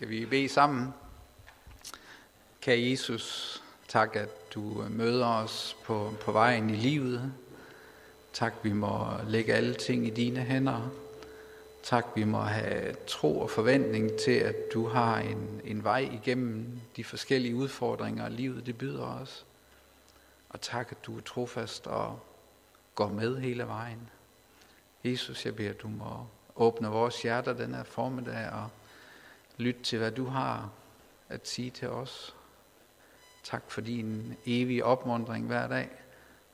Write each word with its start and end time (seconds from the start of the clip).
Skal 0.00 0.08
vi 0.08 0.26
bede 0.26 0.48
sammen? 0.48 0.94
Kære 2.60 2.90
Jesus, 2.90 3.62
tak 3.88 4.16
at 4.16 4.54
du 4.54 4.82
øh, 4.82 4.90
møder 4.90 5.26
os 5.26 5.76
på, 5.84 6.14
på 6.20 6.32
vejen 6.32 6.70
i 6.70 6.76
livet. 6.76 7.32
Tak, 8.32 8.54
vi 8.62 8.72
må 8.72 9.06
lægge 9.26 9.54
alle 9.54 9.74
ting 9.74 10.06
i 10.06 10.10
dine 10.10 10.40
hænder. 10.40 10.90
Tak, 11.82 12.06
vi 12.14 12.24
må 12.24 12.40
have 12.40 12.94
tro 13.06 13.40
og 13.40 13.50
forventning 13.50 14.10
til, 14.24 14.32
at 14.32 14.54
du 14.74 14.88
har 14.88 15.18
en, 15.18 15.60
en 15.64 15.84
vej 15.84 16.08
igennem 16.12 16.80
de 16.96 17.04
forskellige 17.04 17.56
udfordringer, 17.56 18.28
livet 18.28 18.66
det 18.66 18.78
byder 18.78 19.20
os. 19.20 19.46
Og 20.48 20.60
tak, 20.60 20.88
at 20.90 21.06
du 21.06 21.16
er 21.16 21.22
trofast 21.22 21.86
og 21.86 22.20
går 22.94 23.08
med 23.08 23.38
hele 23.38 23.66
vejen. 23.66 24.10
Jesus, 25.04 25.46
jeg 25.46 25.56
beder, 25.56 25.70
at 25.70 25.82
du 25.82 25.88
må 25.88 26.26
åbne 26.56 26.88
vores 26.88 27.22
hjerter 27.22 27.52
den 27.52 27.74
her 27.74 27.84
formiddag 27.84 28.50
og 28.50 28.70
lytte 29.60 29.82
til, 29.82 29.98
hvad 29.98 30.10
du 30.10 30.26
har 30.26 30.70
at 31.28 31.48
sige 31.48 31.70
til 31.70 31.88
os. 31.88 32.34
Tak 33.44 33.62
for 33.68 33.80
din 33.80 34.36
evige 34.46 34.84
opmundring 34.84 35.46
hver 35.46 35.68
dag, 35.68 35.88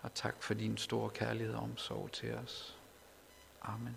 og 0.02 0.14
tak 0.14 0.42
for 0.42 0.54
din 0.54 0.76
store 0.76 1.10
kærlighed 1.10 1.54
og 1.54 1.62
omsorg 1.62 2.12
til 2.12 2.34
os. 2.34 2.76
Amen. 3.62 3.96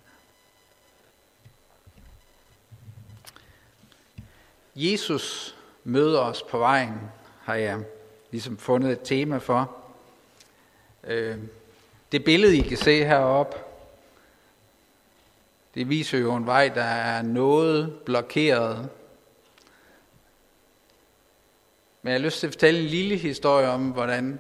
Jesus 4.76 5.56
møder 5.84 6.20
os 6.20 6.44
på 6.44 6.58
vejen, 6.58 7.00
har 7.42 7.56
jeg 7.56 7.84
ligesom 8.32 8.58
fundet 8.58 8.92
et 8.92 9.02
tema 9.04 9.38
for. 9.38 9.76
Øh, 11.04 11.38
det 12.12 12.24
billede, 12.24 12.58
I 12.58 12.62
kan 12.62 12.78
se 12.78 13.06
heroppe, 13.06 13.58
det 15.76 15.90
viser 15.90 16.18
jo 16.18 16.36
en 16.36 16.46
vej, 16.46 16.68
der 16.70 16.84
er 16.84 17.22
noget 17.22 18.00
blokeret. 18.06 18.90
Men 22.10 22.14
jeg 22.14 22.22
har 22.22 22.26
lyst 22.26 22.40
til 22.40 22.48
at 22.48 22.54
fortælle 22.54 22.80
en 22.80 22.86
lille 22.86 23.16
historie 23.16 23.70
om, 23.70 23.90
hvordan 23.90 24.40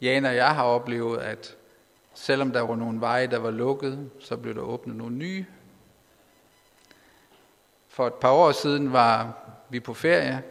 Jan 0.00 0.24
og 0.24 0.36
jeg 0.36 0.54
har 0.54 0.64
oplevet, 0.64 1.18
at 1.18 1.56
selvom 2.14 2.52
der 2.52 2.60
var 2.60 2.76
nogle 2.76 3.00
veje, 3.00 3.26
der 3.26 3.38
var 3.38 3.50
lukket, 3.50 4.10
så 4.20 4.36
blev 4.36 4.54
der 4.54 4.60
åbnet 4.60 4.96
nogle 4.96 5.16
nye. 5.16 5.46
For 7.88 8.06
et 8.06 8.14
par 8.14 8.30
år 8.30 8.52
siden 8.52 8.92
var 8.92 9.38
vi 9.68 9.80
på 9.80 9.94
ferie, 9.94 10.42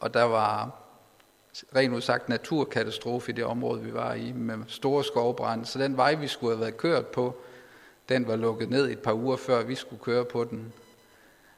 og 0.00 0.14
der 0.14 0.22
var 0.22 0.70
rent 1.76 1.94
udsagt 1.94 2.28
naturkatastrofe 2.28 3.32
i 3.32 3.34
det 3.34 3.44
område, 3.44 3.82
vi 3.82 3.94
var 3.94 4.14
i, 4.14 4.32
med 4.32 4.58
store 4.68 5.04
skovbrænde. 5.04 5.66
Så 5.66 5.78
den 5.78 5.96
vej, 5.96 6.14
vi 6.14 6.28
skulle 6.28 6.56
have 6.56 6.60
været 6.60 6.76
kørt 6.76 7.06
på, 7.06 7.36
den 8.08 8.28
var 8.28 8.36
lukket 8.36 8.70
ned 8.70 8.90
et 8.90 8.98
par 8.98 9.12
uger 9.12 9.36
før 9.36 9.62
vi 9.62 9.74
skulle 9.74 10.02
køre 10.02 10.24
på 10.24 10.44
den. 10.44 10.72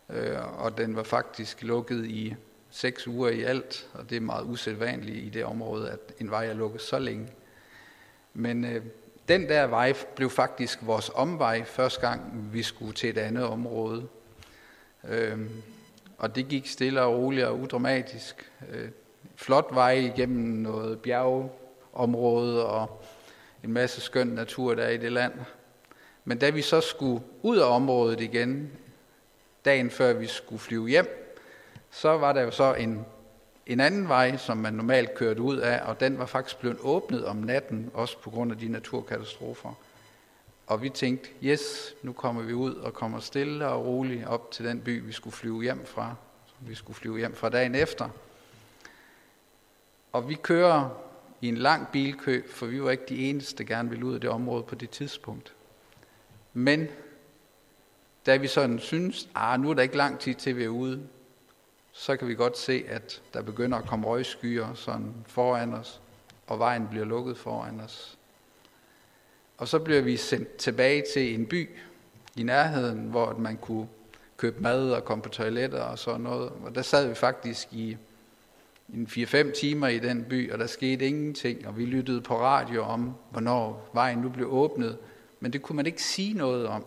Øh, 0.09 0.63
og 0.65 0.79
den 0.79 0.97
var 0.97 1.03
faktisk 1.03 1.63
lukket 1.63 2.05
i 2.05 2.35
seks 2.71 3.07
uger 3.07 3.31
i 3.31 3.43
alt, 3.43 3.89
og 3.95 4.11
det 4.11 4.17
er 4.17 4.21
meget 4.21 4.45
usædvanligt 4.45 5.17
i 5.17 5.29
det 5.29 5.45
område, 5.45 5.91
at 5.91 6.01
en 6.19 6.31
vej 6.31 6.47
er 6.47 6.55
lukket 6.55 6.81
så 6.81 6.99
længe. 6.99 7.29
Men 8.35 8.65
øh, 8.65 8.83
den 9.29 9.49
der 9.49 9.67
vej 9.67 9.95
blev 10.17 10.31
faktisk 10.31 10.79
vores 10.83 11.11
omvej 11.15 11.65
første 11.65 12.01
gang, 12.01 12.49
vi 12.53 12.63
skulle 12.63 12.93
til 12.93 13.11
et 13.11 13.19
andet 13.19 13.45
område. 13.45 14.09
Øhm, 15.09 15.63
og 16.19 16.37
det 16.37 16.49
gik 16.49 16.67
stille 16.67 17.03
og 17.03 17.15
roligt 17.15 17.47
og 17.47 17.59
udramatisk. 17.59 18.53
Øh, 18.71 18.89
flot 19.37 19.69
vej 19.71 19.93
igennem 19.93 20.47
noget 20.47 21.01
bjergeområde 21.01 22.67
og 22.67 23.03
en 23.65 23.73
masse 23.73 24.01
skøn 24.01 24.27
natur 24.27 24.75
der 24.75 24.89
i 24.89 24.97
det 24.97 25.13
land. 25.13 25.33
Men 26.25 26.39
da 26.39 26.51
vi 26.51 26.63
så 26.63 26.81
skulle 26.81 27.23
ud 27.43 27.59
af 27.59 27.75
området 27.75 28.21
igen, 28.21 28.71
dagen 29.65 29.91
før 29.91 30.13
vi 30.13 30.27
skulle 30.27 30.61
flyve 30.61 30.89
hjem, 30.89 31.30
så 31.91 32.19
var 32.19 32.33
der 32.33 32.41
jo 32.41 32.51
så 32.51 32.75
en, 32.75 33.05
en 33.67 33.81
anden 33.81 34.09
vej, 34.09 34.37
som 34.37 34.57
man 34.57 34.75
normalt 34.75 35.15
kørte 35.15 35.43
ud 35.43 35.57
af, 35.57 35.89
og 35.89 36.01
den 36.01 36.19
var 36.19 36.27
faktisk 36.27 36.59
blevet 36.59 36.79
åbnet 36.81 37.25
om 37.25 37.37
natten, 37.37 37.91
også 37.95 38.19
på 38.19 38.31
grund 38.31 38.53
af 38.53 38.59
de 38.59 38.69
naturkatastrofer. 38.69 39.75
Og 40.67 40.83
vi 40.83 40.89
tænkte, 40.89 41.29
yes, 41.43 41.95
nu 42.03 42.13
kommer 42.13 42.43
vi 42.43 42.53
ud 42.53 42.75
og 42.75 42.95
kommer 42.95 43.21
stille 43.21 43.67
og 43.67 43.87
roligt 43.87 44.27
op 44.27 44.51
til 44.51 44.65
den 44.65 44.81
by, 44.81 45.07
vi 45.07 45.13
skulle 45.13 45.37
flyve 45.37 45.63
hjem 45.63 45.87
fra. 45.87 46.15
Vi 46.61 46.75
skulle 46.75 46.97
flyve 46.97 47.19
hjem 47.19 47.35
fra 47.35 47.49
dagen 47.49 47.75
efter. 47.75 48.09
Og 50.13 50.29
vi 50.29 50.35
kører 50.35 50.91
i 51.41 51.49
en 51.49 51.57
lang 51.57 51.89
bilkø, 51.93 52.43
for 52.49 52.67
vi 52.67 52.83
var 52.83 52.91
ikke 52.91 53.07
de 53.09 53.31
eneste, 53.31 53.59
der 53.59 53.75
gerne 53.75 53.91
ville 53.91 54.07
ud 54.07 54.15
af 54.15 54.21
det 54.21 54.31
område 54.31 54.63
på 54.63 54.75
det 54.75 54.91
tidspunkt. 54.91 55.55
Men 56.53 56.89
da 58.27 58.37
vi 58.37 58.47
sådan 58.47 58.79
synes, 58.79 59.29
ah, 59.35 59.61
nu 59.61 59.71
er 59.71 59.75
der 59.75 59.83
ikke 59.83 59.97
lang 59.97 60.19
tid 60.19 60.35
til, 60.35 60.57
vi 60.57 60.65
er 60.65 60.69
ude, 60.69 61.03
så 61.93 62.17
kan 62.17 62.29
vi 62.29 62.35
godt 62.35 62.59
se, 62.59 62.85
at 62.89 63.23
der 63.35 63.43
begynder 63.43 63.79
at 63.79 63.85
komme 63.85 64.07
røgskyer 64.07 64.75
sådan 64.75 65.15
foran 65.27 65.75
os, 65.75 66.01
og 66.47 66.59
vejen 66.59 66.89
bliver 66.89 67.05
lukket 67.05 67.39
foran 67.39 67.81
os. 67.81 68.19
Og 69.59 69.69
så 69.69 69.79
bliver 69.79 70.01
vi 70.01 70.17
sendt 70.17 70.57
tilbage 70.57 71.05
til 71.15 71.35
en 71.35 71.47
by 71.47 71.69
i 72.37 72.43
nærheden, 72.43 72.99
hvor 72.99 73.35
man 73.39 73.57
kunne 73.57 73.89
købe 74.37 74.63
mad 74.63 74.91
og 74.91 75.05
komme 75.05 75.23
på 75.23 75.29
toiletter 75.29 75.83
og 75.83 75.99
sådan 75.99 76.21
noget. 76.21 76.53
Og 76.65 76.75
der 76.75 76.83
sad 76.83 77.09
vi 77.09 77.15
faktisk 77.15 77.69
i 77.73 77.97
en 78.95 79.07
4-5 79.11 79.61
timer 79.61 79.89
i 79.89 79.99
den 79.99 80.25
by, 80.25 80.53
og 80.53 80.59
der 80.59 80.67
skete 80.67 81.07
ingenting, 81.07 81.67
og 81.67 81.79
vi 81.79 81.85
lyttede 81.85 82.21
på 82.21 82.41
radio 82.41 82.83
om, 82.83 83.15
hvornår 83.31 83.91
vejen 83.93 84.19
nu 84.19 84.29
blev 84.29 84.53
åbnet, 84.53 84.99
men 85.41 85.53
det 85.53 85.63
kunne 85.63 85.77
man 85.77 85.87
ikke 85.87 86.03
sige 86.03 86.35
noget 86.35 86.67
om. 86.67 86.85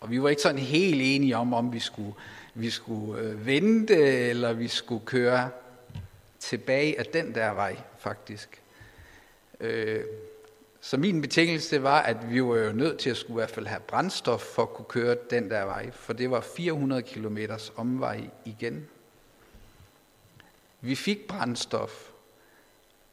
Og 0.00 0.10
vi 0.10 0.22
var 0.22 0.28
ikke 0.28 0.42
sådan 0.42 0.58
helt 0.58 1.02
enige 1.02 1.36
om, 1.36 1.54
om 1.54 1.72
vi 1.72 1.80
skulle, 1.80 2.12
vi 2.54 2.70
skulle 2.70 3.22
øh, 3.22 3.46
vente, 3.46 3.96
eller 4.28 4.52
vi 4.52 4.68
skulle 4.68 5.06
køre 5.06 5.50
tilbage 6.38 6.98
af 6.98 7.06
den 7.06 7.34
der 7.34 7.50
vej, 7.50 7.76
faktisk. 7.98 8.62
Øh, 9.60 10.04
så 10.80 10.96
min 10.96 11.20
betingelse 11.20 11.82
var, 11.82 12.02
at 12.02 12.30
vi 12.30 12.44
var 12.44 12.56
jo 12.56 12.72
nødt 12.72 12.98
til 12.98 13.10
at 13.10 13.16
skulle 13.16 13.34
i 13.34 13.40
hvert 13.40 13.50
fald 13.50 13.66
have 13.66 13.80
brændstof 13.80 14.40
for 14.40 14.62
at 14.62 14.74
kunne 14.74 14.86
køre 14.88 15.16
den 15.30 15.50
der 15.50 15.64
vej, 15.64 15.90
for 15.90 16.12
det 16.12 16.30
var 16.30 16.40
400 16.40 17.02
km 17.02 17.38
omvej 17.76 18.28
igen. 18.44 18.88
Vi 20.80 20.94
fik 20.94 21.28
brændstof, 21.28 22.10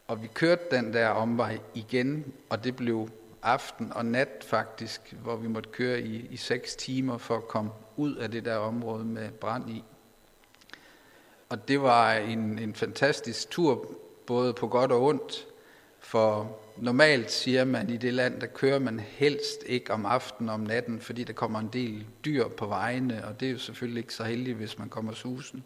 og 0.07 0.23
vi 0.23 0.27
kørte 0.33 0.63
den 0.71 0.93
der 0.93 1.07
omvej 1.07 1.59
igen, 1.73 2.33
og 2.49 2.63
det 2.63 2.75
blev 2.75 3.09
aften 3.43 3.93
og 3.93 4.05
nat 4.05 4.45
faktisk, 4.47 5.13
hvor 5.23 5.35
vi 5.35 5.47
måtte 5.47 5.69
køre 5.69 6.01
i, 6.01 6.27
i 6.29 6.37
seks 6.37 6.75
timer 6.75 7.17
for 7.17 7.37
at 7.37 7.47
komme 7.47 7.71
ud 7.95 8.15
af 8.15 8.31
det 8.31 8.45
der 8.45 8.55
område 8.55 9.05
med 9.05 9.31
brand 9.31 9.69
i. 9.69 9.83
Og 11.49 11.67
det 11.67 11.81
var 11.81 12.13
en, 12.13 12.59
en 12.59 12.75
fantastisk 12.75 13.49
tur, 13.49 13.95
både 14.27 14.53
på 14.53 14.67
godt 14.67 14.91
og 14.91 15.03
ondt, 15.03 15.47
for 15.99 16.59
normalt 16.77 17.31
siger 17.31 17.65
man 17.65 17.89
i 17.89 17.97
det 17.97 18.13
land, 18.13 18.41
der 18.41 18.47
kører 18.47 18.79
man 18.79 18.99
helst 18.99 19.63
ikke 19.65 19.93
om 19.93 20.05
aftenen 20.05 20.49
og 20.49 20.55
om 20.55 20.61
natten, 20.61 21.01
fordi 21.01 21.23
der 21.23 21.33
kommer 21.33 21.59
en 21.59 21.69
del 21.73 22.05
dyr 22.25 22.47
på 22.47 22.65
vejene, 22.65 23.27
og 23.27 23.39
det 23.39 23.47
er 23.47 23.51
jo 23.51 23.57
selvfølgelig 23.57 24.01
ikke 24.01 24.13
så 24.13 24.23
heldigt, 24.23 24.57
hvis 24.57 24.79
man 24.79 24.89
kommer 24.89 25.13
susen. 25.13 25.63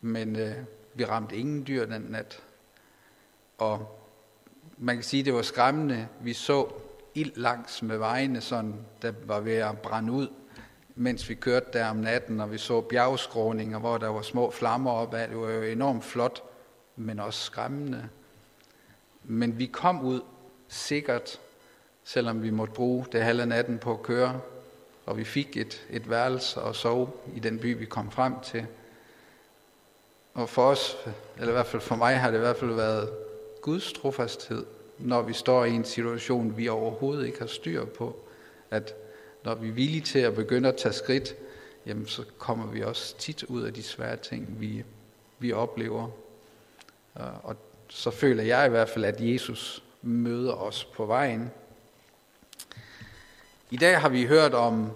Men 0.00 0.36
øh, 0.36 0.54
vi 0.94 1.04
ramte 1.04 1.36
ingen 1.36 1.66
dyr 1.66 1.86
den 1.86 2.02
nat. 2.02 2.42
Og 3.58 3.98
man 4.78 4.96
kan 4.96 5.04
sige, 5.04 5.22
det 5.22 5.34
var 5.34 5.42
skræmmende. 5.42 6.08
Vi 6.20 6.32
så 6.32 6.66
ild 7.14 7.36
langs 7.36 7.82
med 7.82 7.98
vejene, 7.98 8.40
sådan, 8.40 8.74
der 9.02 9.12
var 9.24 9.40
ved 9.40 9.56
at 9.56 9.78
brænde 9.78 10.12
ud, 10.12 10.28
mens 10.94 11.28
vi 11.28 11.34
kørte 11.34 11.66
der 11.72 11.88
om 11.88 11.96
natten, 11.96 12.40
og 12.40 12.52
vi 12.52 12.58
så 12.58 12.80
bjergskråninger, 12.80 13.78
hvor 13.78 13.98
der 13.98 14.08
var 14.08 14.22
små 14.22 14.50
flammer 14.50 14.90
op 14.90 15.14
af. 15.14 15.28
Det 15.28 15.38
var 15.38 15.50
jo 15.50 15.62
enormt 15.62 16.04
flot, 16.04 16.42
men 16.96 17.20
også 17.20 17.44
skræmmende. 17.44 18.08
Men 19.24 19.58
vi 19.58 19.66
kom 19.66 20.04
ud 20.04 20.20
sikkert, 20.68 21.40
selvom 22.04 22.42
vi 22.42 22.50
måtte 22.50 22.74
bruge 22.74 23.06
det 23.12 23.22
halve 23.22 23.46
natten 23.46 23.78
på 23.78 23.92
at 23.92 24.02
køre, 24.02 24.40
og 25.06 25.16
vi 25.16 25.24
fik 25.24 25.56
et, 25.56 25.86
et 25.90 26.10
værelse 26.10 26.60
og 26.60 26.76
sove 26.76 27.10
i 27.34 27.40
den 27.40 27.58
by, 27.58 27.78
vi 27.78 27.84
kom 27.84 28.10
frem 28.10 28.40
til. 28.40 28.66
Og 30.34 30.48
for 30.48 30.70
os, 30.70 30.96
eller 31.36 31.48
i 31.48 31.52
hvert 31.52 31.66
fald 31.66 31.82
for 31.82 31.96
mig, 31.96 32.20
har 32.20 32.30
det 32.30 32.36
i 32.36 32.40
hvert 32.40 32.56
fald 32.56 32.74
været 32.74 33.10
Guds 33.62 33.92
trofasthed, 33.92 34.66
når 34.98 35.22
vi 35.22 35.32
står 35.32 35.64
i 35.64 35.70
en 35.70 35.84
situation, 35.84 36.56
vi 36.56 36.68
overhovedet 36.68 37.26
ikke 37.26 37.38
har 37.38 37.46
styr 37.46 37.84
på. 37.84 38.16
At 38.70 38.94
når 39.44 39.54
vi 39.54 39.68
er 39.68 39.72
villige 39.72 40.00
til 40.00 40.18
at 40.18 40.34
begynde 40.34 40.68
at 40.68 40.76
tage 40.76 40.92
skridt, 40.92 41.34
jamen 41.86 42.06
så 42.06 42.24
kommer 42.38 42.66
vi 42.66 42.82
også 42.82 43.18
tit 43.18 43.42
ud 43.42 43.62
af 43.62 43.74
de 43.74 43.82
svære 43.82 44.16
ting, 44.16 44.60
vi, 44.60 44.84
vi 45.38 45.52
oplever. 45.52 46.08
Øh, 47.20 47.44
og 47.44 47.56
så 47.88 48.10
føler 48.10 48.42
jeg 48.42 48.66
i 48.66 48.70
hvert 48.70 48.88
fald, 48.88 49.04
at 49.04 49.20
Jesus 49.20 49.82
møder 50.02 50.52
os 50.52 50.84
på 50.84 51.06
vejen. 51.06 51.50
I 53.70 53.76
dag 53.76 54.00
har 54.00 54.08
vi 54.08 54.26
hørt 54.26 54.54
om 54.54 54.90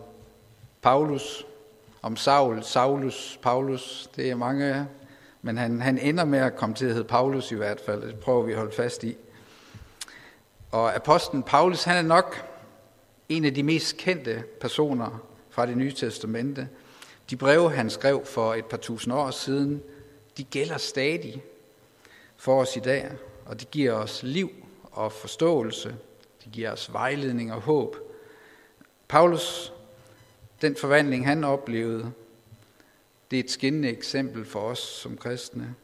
Paulus, 0.82 1.47
om 2.03 2.17
Saul, 2.17 2.62
Saulus, 2.62 3.38
Paulus. 3.43 4.11
Det 4.17 4.31
er 4.31 4.35
mange 4.35 4.88
men 5.43 5.56
han, 5.56 5.81
han 5.81 5.99
ender 5.99 6.25
med 6.25 6.39
at 6.39 6.56
komme 6.56 6.75
til 6.75 6.87
at 6.87 6.93
hedde 6.93 7.09
Paulus 7.09 7.53
i 7.53 7.55
hvert 7.55 7.81
fald. 7.81 8.03
Det 8.03 8.19
prøver 8.19 8.43
vi 8.43 8.53
at 8.53 8.59
holde 8.59 8.73
fast 8.73 9.05
i. 9.05 9.17
Og 10.71 10.94
apostlen 10.94 11.43
Paulus, 11.43 11.85
han 11.85 11.97
er 11.97 12.09
nok 12.09 12.49
en 13.29 13.44
af 13.44 13.55
de 13.55 13.62
mest 13.62 13.97
kendte 13.97 14.44
personer 14.61 15.23
fra 15.50 15.67
det 15.67 15.77
nye 15.77 15.93
testamente. 15.93 16.69
De 17.31 17.37
breve, 17.37 17.71
han 17.71 17.91
skrev 17.91 18.25
for 18.25 18.55
et 18.55 18.65
par 18.65 18.77
tusind 18.77 19.15
år 19.15 19.31
siden, 19.31 19.83
de 20.37 20.44
gælder 20.44 20.79
stadig 20.79 21.43
for 22.37 22.61
os 22.61 22.77
i 22.77 22.81
dag, 22.81 23.11
og 23.47 23.61
det 23.61 23.71
giver 23.71 23.93
os 23.93 24.23
liv 24.23 24.50
og 24.83 25.12
forståelse. 25.12 25.95
Det 26.45 26.53
giver 26.53 26.73
os 26.73 26.93
vejledning 26.93 27.53
og 27.53 27.61
håb. 27.61 27.97
Paulus, 29.09 29.73
den 30.62 30.77
forvandling 30.77 31.27
han 31.27 31.45
oplevede, 31.45 32.12
det 33.32 33.38
er 33.38 33.44
et 33.44 33.50
skinnende 33.50 33.88
eksempel 33.88 34.44
for 34.44 34.61
os 34.61 34.79
som 34.79 35.17
kristne. 35.17 35.75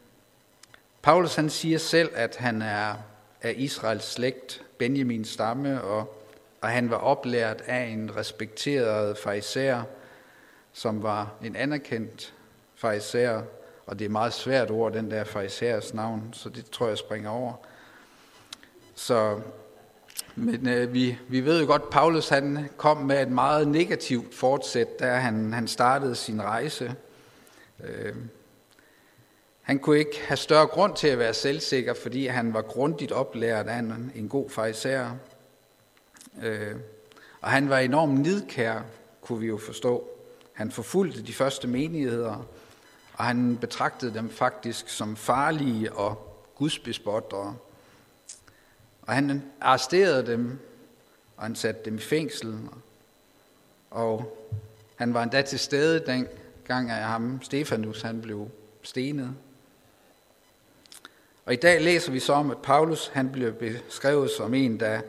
Paulus 1.02 1.34
han 1.34 1.50
siger 1.50 1.78
selv, 1.78 2.10
at 2.14 2.36
han 2.36 2.62
er 2.62 2.94
af 3.42 3.54
Israels 3.56 4.04
slægt, 4.04 4.62
Benjamins 4.78 5.28
stamme, 5.28 5.82
og, 5.82 6.22
og 6.60 6.68
han 6.68 6.90
var 6.90 6.96
oplært 6.96 7.62
af 7.66 7.84
en 7.84 8.16
respekteret 8.16 9.18
fariser, 9.18 9.82
som 10.72 11.02
var 11.02 11.34
en 11.44 11.56
anerkendt 11.56 12.34
fariser, 12.76 13.42
og 13.86 13.98
det 13.98 14.04
er 14.04 14.08
meget 14.08 14.32
svært 14.32 14.70
ord, 14.70 14.92
den 14.92 15.10
der 15.10 15.24
farisæers 15.24 15.94
navn, 15.94 16.28
så 16.32 16.48
det 16.48 16.70
tror 16.70 16.88
jeg 16.88 16.98
springer 16.98 17.30
over. 17.30 17.52
Så, 18.94 19.40
men 20.34 20.68
øh, 20.68 20.92
vi, 20.92 21.18
vi 21.28 21.40
ved 21.40 21.60
jo 21.60 21.66
godt, 21.66 21.82
at 21.82 21.90
Paulus 21.90 22.28
han 22.28 22.68
kom 22.76 22.96
med 22.96 23.22
et 23.22 23.30
meget 23.30 23.68
negativt 23.68 24.34
fortsæt, 24.34 25.00
da 25.00 25.14
han, 25.14 25.52
han 25.52 25.68
startede 25.68 26.14
sin 26.14 26.42
rejse. 26.42 26.94
Øh, 27.84 28.14
han 29.62 29.78
kunne 29.78 29.98
ikke 29.98 30.20
have 30.20 30.36
større 30.36 30.66
grund 30.66 30.96
til 30.96 31.08
at 31.08 31.19
være 31.19 31.34
selvsikker, 31.34 31.94
fordi 31.94 32.26
han 32.26 32.54
var 32.54 32.62
grundigt 32.62 33.12
oplært 33.12 33.66
af 33.66 33.78
en, 33.78 34.12
en 34.14 34.28
god 34.28 34.50
fejser. 34.50 35.10
Øh, 36.42 36.76
og 37.40 37.50
han 37.50 37.69
var 37.69 37.78
enormt 37.78 38.20
nidkær, 38.20 38.82
kunne 39.20 39.40
vi 39.40 39.46
jo 39.46 39.58
forstå. 39.58 40.10
Han 40.52 40.70
forfulgte 40.70 41.22
de 41.22 41.32
første 41.32 41.69
menigheder, 41.69 42.46
og 43.14 43.25
han 43.25 43.56
betragtede 43.56 44.14
dem 44.14 44.30
faktisk 44.30 44.88
som 44.88 45.16
farlige 45.16 45.92
og 45.92 46.36
gudsbespottere. 46.54 47.56
Og 49.02 49.14
han 49.14 49.42
arresterede 49.60 50.26
dem, 50.26 50.58
og 51.36 51.42
han 51.42 51.56
satte 51.56 51.80
dem 51.84 51.96
i 51.96 52.00
fængsel. 52.00 52.58
Og 53.90 54.38
han 54.96 55.14
var 55.14 55.22
endda 55.22 55.42
til 55.42 55.58
stede 55.58 56.06
den 56.06 56.26
gang, 56.68 56.90
af 56.90 57.04
ham, 57.04 57.42
Stefanus, 57.42 58.02
han 58.02 58.22
blev 58.22 58.50
stenet. 58.82 59.34
Og 61.44 61.52
i 61.52 61.56
dag 61.56 61.82
læser 61.82 62.12
vi 62.12 62.20
så 62.20 62.32
om, 62.32 62.50
at 62.50 62.58
Paulus 62.58 63.10
han 63.12 63.32
blev 63.32 63.52
beskrevet 63.52 64.30
som 64.30 64.54
en, 64.54 64.80
der 64.80 65.00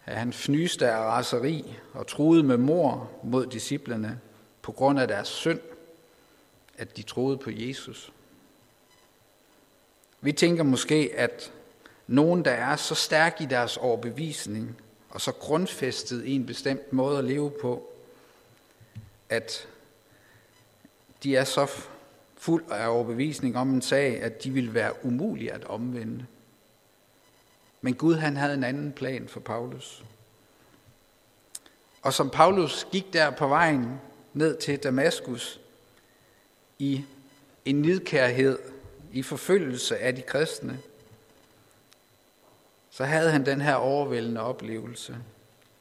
han 0.00 0.32
fnyste 0.32 0.90
af 0.90 0.98
raseri 0.98 1.78
og 1.92 2.06
troede 2.06 2.42
med 2.42 2.56
mor 2.56 3.10
mod 3.24 3.46
disciplene 3.46 4.20
på 4.62 4.72
grund 4.72 5.00
af 5.00 5.08
deres 5.08 5.28
synd, 5.28 5.60
at 6.78 6.96
de 6.96 7.02
troede 7.02 7.38
på 7.38 7.50
Jesus. 7.50 8.12
Vi 10.20 10.32
tænker 10.32 10.62
måske, 10.62 11.10
at 11.16 11.52
nogen, 12.06 12.44
der 12.44 12.50
er 12.50 12.76
så 12.76 12.94
stærk 12.94 13.40
i 13.40 13.46
deres 13.46 13.76
overbevisning 13.76 14.76
og 15.10 15.20
så 15.20 15.32
grundfæstet 15.32 16.24
i 16.24 16.34
en 16.34 16.46
bestemt 16.46 16.92
måde 16.92 17.18
at 17.18 17.24
leve 17.24 17.50
på, 17.50 17.92
at 19.28 19.68
de 21.22 21.36
er 21.36 21.44
så 21.44 21.66
fuld 22.36 22.64
af 22.70 22.88
overbevisning 22.88 23.56
om 23.56 23.70
en 23.70 23.82
sag, 23.82 24.22
at 24.22 24.44
de 24.44 24.50
ville 24.50 24.74
være 24.74 25.04
umulige 25.04 25.52
at 25.52 25.64
omvende. 25.64 26.26
Men 27.80 27.94
Gud 27.94 28.14
han 28.14 28.36
havde 28.36 28.54
en 28.54 28.64
anden 28.64 28.92
plan 28.92 29.28
for 29.28 29.40
Paulus. 29.40 30.04
Og 32.02 32.12
som 32.12 32.30
Paulus 32.30 32.86
gik 32.92 33.12
der 33.12 33.30
på 33.30 33.48
vejen 33.48 34.00
ned 34.34 34.56
til 34.56 34.78
Damaskus 34.78 35.60
i 36.78 37.04
en 37.64 37.82
nidkærhed, 37.82 38.58
i 39.12 39.22
forfølgelse 39.22 39.98
af 39.98 40.16
de 40.16 40.22
kristne, 40.22 40.78
så 42.90 43.04
havde 43.04 43.30
han 43.30 43.46
den 43.46 43.60
her 43.60 43.74
overvældende 43.74 44.40
oplevelse. 44.40 45.18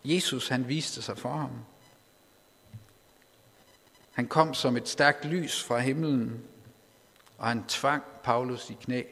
Jesus 0.03 0.47
han 0.47 0.67
viste 0.67 1.01
sig 1.01 1.17
for 1.17 1.29
ham. 1.29 1.51
Han 4.19 4.27
kom 4.27 4.53
som 4.53 4.77
et 4.77 4.87
stærkt 4.87 5.25
lys 5.25 5.63
fra 5.63 5.79
himlen, 5.79 6.43
og 7.37 7.47
han 7.47 7.63
tvang 7.67 8.03
Paulus 8.23 8.69
i 8.69 8.73
knæ. 8.73 9.03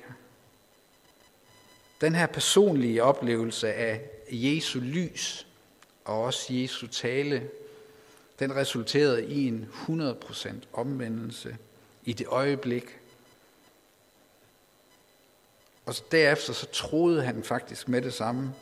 Den 2.02 2.16
her 2.16 2.26
personlige 2.26 3.04
oplevelse 3.04 3.74
af 3.74 4.10
Jesu 4.32 4.80
lys 4.80 5.48
og 6.06 6.22
også 6.22 6.54
Jesu 6.54 6.88
tale, 6.88 7.50
den 8.40 8.56
resulterede 8.56 9.26
i 9.26 9.48
en 9.48 9.70
100% 9.88 10.50
omvendelse 10.74 11.58
i 12.04 12.14
det 12.14 12.28
øjeblik. 12.28 13.00
Og 15.86 15.94
derefter 16.12 16.54
så 16.54 16.66
troede 16.66 17.24
han 17.24 17.44
faktisk 17.44 17.88
med 17.88 18.02
det 18.02 18.14
samme. 18.14 18.54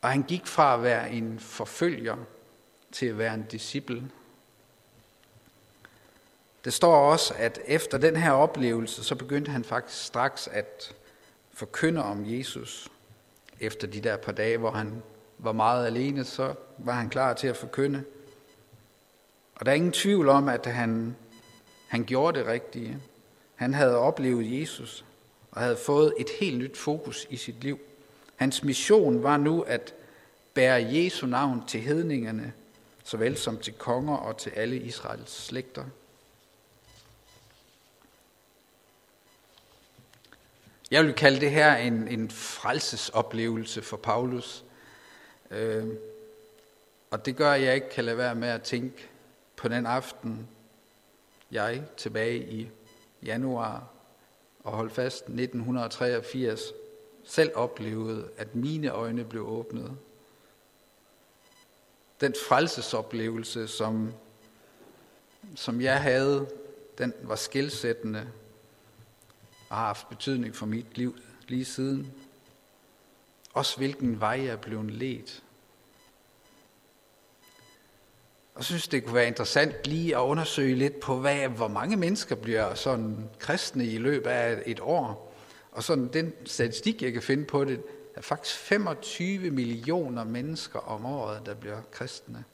Og 0.00 0.10
han 0.10 0.22
gik 0.22 0.46
fra 0.46 0.74
at 0.74 0.82
være 0.82 1.12
en 1.12 1.38
forfølger 1.38 2.16
til 2.92 3.06
at 3.06 3.18
være 3.18 3.34
en 3.34 3.46
disciple. 3.50 4.10
Det 6.64 6.72
står 6.72 7.10
også, 7.10 7.34
at 7.36 7.60
efter 7.66 7.98
den 7.98 8.16
her 8.16 8.30
oplevelse, 8.30 9.04
så 9.04 9.14
begyndte 9.14 9.50
han 9.50 9.64
faktisk 9.64 10.04
straks 10.04 10.48
at 10.48 10.94
forkynde 11.52 12.04
om 12.04 12.24
Jesus. 12.26 12.88
Efter 13.60 13.86
de 13.86 14.00
der 14.00 14.16
par 14.16 14.32
dage, 14.32 14.58
hvor 14.58 14.70
han 14.70 15.02
var 15.38 15.52
meget 15.52 15.86
alene, 15.86 16.24
så 16.24 16.54
var 16.78 16.92
han 16.92 17.08
klar 17.08 17.34
til 17.34 17.48
at 17.48 17.56
forkynde. 17.56 18.04
Og 19.54 19.66
der 19.66 19.72
er 19.72 19.76
ingen 19.76 19.92
tvivl 19.92 20.28
om, 20.28 20.48
at 20.48 20.66
han, 20.66 21.16
han 21.88 22.04
gjorde 22.04 22.38
det 22.38 22.46
rigtige. 22.46 22.98
Han 23.54 23.74
havde 23.74 23.96
oplevet 23.96 24.60
Jesus 24.60 25.04
og 25.50 25.60
havde 25.60 25.76
fået 25.76 26.14
et 26.18 26.28
helt 26.40 26.58
nyt 26.58 26.76
fokus 26.76 27.26
i 27.30 27.36
sit 27.36 27.64
liv. 27.64 27.78
Hans 28.36 28.64
mission 28.64 29.22
var 29.22 29.36
nu 29.36 29.60
at 29.60 29.94
bære 30.54 30.86
Jesu 30.90 31.26
navn 31.26 31.66
til 31.66 31.80
hedningerne, 31.80 32.52
såvel 33.04 33.36
som 33.36 33.58
til 33.58 33.72
konger 33.72 34.16
og 34.16 34.36
til 34.36 34.50
alle 34.50 34.76
Israels 34.76 35.44
slægter. 35.44 35.84
Jeg 40.92 41.04
vil 41.04 41.14
kalde 41.14 41.40
det 41.40 41.50
her 41.50 41.76
en, 41.76 42.08
en 42.08 42.30
frelsesoplevelse 42.30 43.82
for 43.82 43.96
Paulus. 43.96 44.64
Øh, 45.50 45.86
og 47.10 47.26
det 47.26 47.36
gør, 47.36 47.52
at 47.52 47.62
jeg 47.62 47.74
ikke 47.74 47.90
kan 47.90 48.04
lade 48.04 48.18
være 48.18 48.34
med 48.34 48.48
at 48.48 48.62
tænke 48.62 49.08
på 49.56 49.68
den 49.68 49.86
aften, 49.86 50.48
jeg 51.50 51.82
tilbage 51.96 52.38
i 52.38 52.70
januar 53.22 53.86
og 54.64 54.72
hold 54.72 54.90
fast 54.90 55.22
1983 55.22 56.60
selv 57.24 57.50
oplevede, 57.54 58.28
at 58.36 58.54
mine 58.54 58.88
øjne 58.88 59.24
blev 59.24 59.48
åbnet. 59.48 59.96
Den 62.20 62.34
frelsesoplevelse, 62.48 63.68
som, 63.68 64.12
som 65.56 65.80
jeg 65.80 66.02
havde, 66.02 66.46
den 66.98 67.14
var 67.22 67.36
skilsættende 67.36 68.28
og 69.72 69.78
har 69.78 69.86
haft 69.86 70.08
betydning 70.08 70.56
for 70.56 70.66
mit 70.66 70.98
liv 70.98 71.16
lige 71.48 71.64
siden. 71.64 72.12
Også 73.52 73.76
hvilken 73.76 74.20
vej 74.20 74.28
jeg 74.28 74.46
er 74.46 74.56
blevet 74.56 74.90
ledt. 74.90 75.42
Og 78.54 78.64
synes, 78.64 78.88
det 78.88 79.04
kunne 79.04 79.14
være 79.14 79.26
interessant 79.26 79.86
lige 79.86 80.16
at 80.16 80.20
undersøge 80.20 80.74
lidt 80.74 81.00
på, 81.00 81.18
hvad, 81.18 81.48
hvor 81.48 81.68
mange 81.68 81.96
mennesker 81.96 82.34
bliver 82.34 82.74
sådan 82.74 83.30
kristne 83.38 83.86
i 83.86 83.98
løbet 83.98 84.30
af 84.30 84.62
et 84.66 84.80
år. 84.80 85.34
Og 85.72 85.82
sådan 85.82 86.08
den 86.12 86.32
statistik, 86.44 87.02
jeg 87.02 87.12
kan 87.12 87.22
finde 87.22 87.44
på 87.44 87.64
det, 87.64 87.82
er 88.14 88.20
faktisk 88.20 88.56
25 88.56 89.50
millioner 89.50 90.24
mennesker 90.24 90.78
om 90.78 91.06
året, 91.06 91.46
der 91.46 91.54
bliver 91.54 91.82
kristne. 91.90 92.44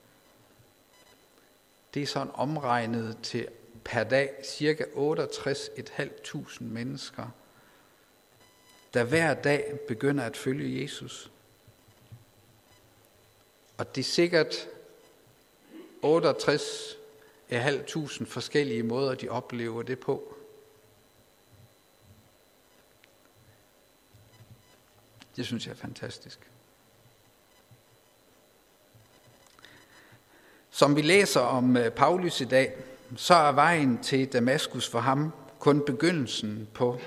Det 1.95 2.03
er 2.03 2.07
sådan 2.07 2.33
omregnet 2.35 3.19
til 3.23 3.49
per 3.85 4.05
dag 4.05 4.35
cirka 4.45 4.85
68.500 4.85 6.65
mennesker, 6.65 7.29
der 8.95 9.05
hver 9.05 9.35
dag 9.35 9.79
begynder 9.89 10.25
at 10.25 10.37
følge 10.37 10.83
Jesus. 10.83 11.31
Og 13.79 13.95
det 13.95 14.01
er 14.01 14.05
sikkert 14.05 14.69
68.500 16.05 18.25
forskellige 18.25 18.83
måder, 18.83 19.15
de 19.15 19.29
oplever 19.29 19.83
det 19.83 20.01
på. 20.01 20.35
Det 25.37 25.47
synes 25.47 25.67
jeg 25.67 25.73
er 25.73 25.77
fantastisk. 25.77 26.51
Som 30.71 30.97
vi 30.97 31.03
læser 31.03 31.41
om 31.41 31.77
øh, 31.77 31.91
Paulus 31.91 32.41
i 32.41 32.45
dag, 32.45 32.77
så 33.17 33.35
er 33.35 33.53
vejen 33.53 33.99
til 33.99 34.33
Damaskus 34.33 34.89
for 34.89 34.99
ham 34.99 35.33
kun 35.59 35.83
begyndelsen 35.87 36.69
på 36.75 37.01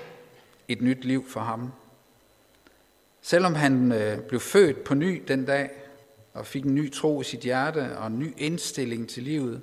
et 0.68 0.82
nyt 0.82 1.04
liv 1.04 1.28
for 1.28 1.40
ham. 1.40 1.72
Selvom 3.22 3.54
han 3.54 3.92
øh, 3.92 4.18
blev 4.18 4.40
født 4.40 4.84
på 4.84 4.94
ny 4.94 5.22
den 5.28 5.44
dag 5.44 5.70
og 6.34 6.46
fik 6.46 6.64
en 6.64 6.74
ny 6.74 6.92
tro 6.92 7.20
i 7.20 7.24
sit 7.24 7.40
hjerte 7.40 7.98
og 7.98 8.06
en 8.06 8.18
ny 8.18 8.34
indstilling 8.36 9.08
til 9.08 9.22
livet, 9.22 9.60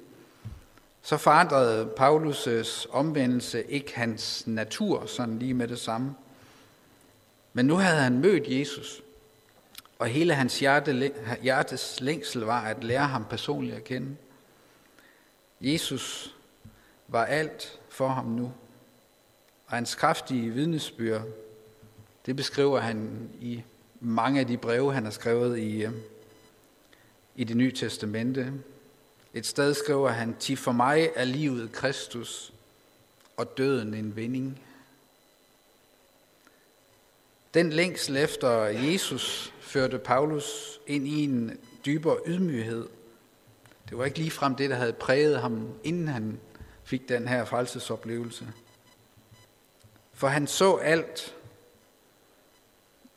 så 1.02 1.18
forandrede 1.18 1.90
Paulus' 2.00 2.92
omvendelse 2.92 3.64
ikke 3.64 3.96
hans 3.96 4.48
natur 4.48 5.06
sådan 5.06 5.40
lige 5.40 5.54
med 5.54 5.68
det 5.68 5.80
samme. 5.80 6.16
Men 7.54 7.66
nu 7.66 7.76
havde 7.76 8.02
han 8.02 8.20
mødt 8.20 8.44
Jesus, 8.48 9.02
og 10.00 10.08
hele 10.08 10.34
hans 10.34 10.60
hjerte, 10.60 11.12
hjertes 11.42 12.02
længsel 12.02 12.42
var 12.42 12.62
at 12.62 12.84
lære 12.84 13.08
ham 13.08 13.26
personligt 13.30 13.76
at 13.76 13.84
kende. 13.84 14.16
Jesus 15.62 16.36
var 17.08 17.26
alt 17.26 17.80
for 17.90 18.08
ham 18.08 18.26
nu, 18.26 18.54
og 19.66 19.74
hans 19.76 19.96
kraftige 19.96 20.50
vidnesbyrd, 20.50 21.22
det 22.26 22.36
beskriver 22.36 22.80
han 22.80 23.30
i 23.42 23.64
mange 24.00 24.40
af 24.40 24.48
de 24.48 24.58
breve, 24.58 24.94
han 24.94 25.04
har 25.04 25.12
skrevet 25.12 25.60
i, 25.60 25.84
øh, 25.84 25.92
i 27.36 27.44
det 27.44 27.58
nye 27.58 27.72
testamente. 27.72 28.54
Et 29.34 29.46
sted 29.46 29.74
skriver 29.74 30.10
han, 30.10 30.36
til 30.40 30.58
for 30.58 30.72
mig 30.72 31.10
er 31.16 31.24
livet 31.24 31.72
Kristus, 31.72 32.54
og 33.38 33.58
døden 33.58 33.94
en 33.94 34.16
vinding. 34.16 34.62
Den 37.54 37.70
længsel 37.70 38.18
efter 38.18 38.52
Jesus 38.64 39.54
førte 39.62 40.00
Paulus 40.00 40.80
ind 40.88 41.08
i 41.08 41.24
en 41.24 41.60
dybere 41.86 42.18
ydmyghed. 42.28 42.88
Det 43.90 43.98
var 43.98 44.06
ikke 44.06 44.18
ligefrem 44.18 44.56
det, 44.56 44.70
der 44.70 44.76
havde 44.76 44.94
præget 44.94 45.42
ham, 45.42 45.80
inden 45.84 46.08
han 46.08 46.40
fik 46.84 47.10
den 47.10 47.28
her 47.28 47.46
frelsesoplevelse. 47.46 48.48
For 50.14 50.28
han 50.28 50.48
så 50.48 50.76
alt 50.76 51.36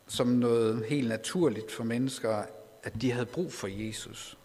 som 0.07 0.27
noget 0.27 0.85
helt 0.85 1.09
naturligt 1.09 1.73
for 1.73 1.85
mennesker, 1.85 2.45
at 2.83 3.03
de 3.03 3.13
havde 3.13 3.27
brug 3.27 3.53
for 3.53 3.67
Jesus. 3.67 4.39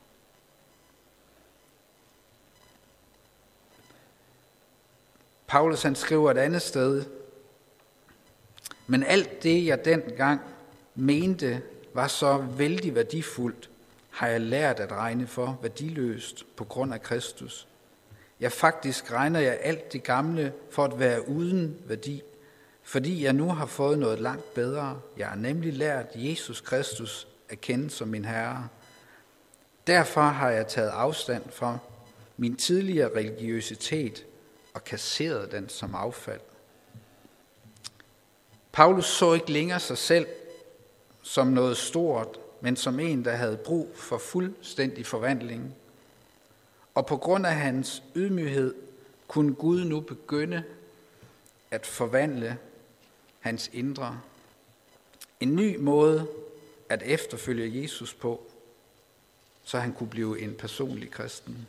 Paulus 5.47 5.83
han 5.83 5.95
skriver 5.95 6.31
et 6.31 6.37
andet 6.37 6.61
sted, 6.61 7.05
men 8.87 9.03
alt 9.03 9.43
det, 9.43 9.65
jeg 9.65 9.85
dengang 9.85 10.41
mente, 10.95 11.61
var 11.93 12.07
så 12.07 12.37
vældig 12.37 12.95
værdifuldt, 12.95 13.69
har 14.17 14.27
jeg 14.27 14.41
lært 14.41 14.79
at 14.79 14.91
regne 14.91 15.27
for 15.27 15.59
værdiløst 15.61 16.45
på 16.55 16.63
grund 16.63 16.93
af 16.93 17.01
Kristus. 17.01 17.67
Ja, 18.41 18.47
faktisk 18.47 19.11
regner 19.11 19.39
jeg 19.39 19.59
alt 19.61 19.93
det 19.93 20.03
gamle 20.03 20.53
for 20.69 20.83
at 20.83 20.99
være 20.99 21.29
uden 21.29 21.77
værdi, 21.85 22.21
fordi 22.83 23.23
jeg 23.23 23.33
nu 23.33 23.49
har 23.49 23.65
fået 23.65 23.99
noget 23.99 24.19
langt 24.19 24.53
bedre. 24.53 24.99
Jeg 25.17 25.27
har 25.27 25.35
nemlig 25.35 25.73
lært 25.73 26.05
Jesus 26.15 26.61
Kristus 26.61 27.27
at 27.49 27.61
kende 27.61 27.89
som 27.89 28.07
min 28.07 28.25
Herre. 28.25 28.67
Derfor 29.87 30.21
har 30.21 30.49
jeg 30.49 30.67
taget 30.67 30.89
afstand 30.89 31.43
fra 31.51 31.77
min 32.37 32.55
tidligere 32.55 33.15
religiøsitet 33.15 34.25
og 34.73 34.83
kasseret 34.83 35.51
den 35.51 35.69
som 35.69 35.95
affald. 35.95 36.41
Paulus 38.71 39.05
så 39.05 39.33
ikke 39.33 39.51
længere 39.51 39.79
sig 39.79 39.97
selv 39.97 40.27
som 41.21 41.47
noget 41.47 41.77
stort, 41.77 42.39
men 42.61 42.75
som 42.75 42.99
en, 42.99 43.25
der 43.25 43.35
havde 43.35 43.57
brug 43.57 43.91
for 43.95 44.17
fuldstændig 44.17 45.05
forvandling. 45.05 45.75
Og 46.95 47.05
på 47.05 47.17
grund 47.17 47.45
af 47.45 47.55
hans 47.55 48.03
ydmyghed 48.15 48.75
kunne 49.27 49.53
Gud 49.53 49.85
nu 49.85 49.99
begynde 49.99 50.63
at 51.71 51.85
forvandle 51.85 52.57
hans 53.39 53.69
indre. 53.73 54.21
En 55.39 55.55
ny 55.55 55.77
måde 55.77 56.27
at 56.89 57.03
efterfølge 57.05 57.81
Jesus 57.81 58.13
på, 58.13 58.43
så 59.63 59.79
han 59.79 59.93
kunne 59.93 60.09
blive 60.09 60.39
en 60.39 60.55
personlig 60.55 61.11
kristen. 61.11 61.67